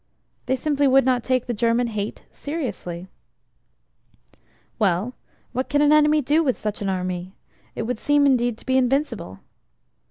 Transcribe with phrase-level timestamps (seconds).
[0.47, 3.07] They simply would not take the German "Hate" seriously.
[4.79, 5.13] Well,
[5.51, 7.35] what can an enemy do with such an army?
[7.75, 9.41] It would seem indeed to be invincible.